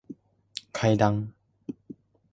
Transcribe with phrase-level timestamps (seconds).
[0.73, 1.31] 階段